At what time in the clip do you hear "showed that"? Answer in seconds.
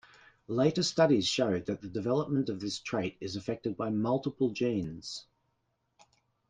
1.27-1.81